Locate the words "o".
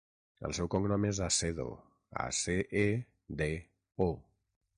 4.09-4.11